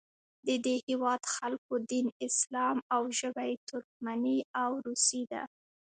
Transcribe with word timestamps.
د 0.47 0.49
دې 0.65 0.75
هیواد 0.87 1.21
خلکو 1.35 1.73
دین 1.91 2.07
اسلام 2.27 2.77
او 2.95 3.01
ژبه 3.19 3.43
یې 3.49 3.55
ترکمني 3.69 4.37
او 4.63 4.71
روسي 4.85 5.23
ده. 5.31 5.43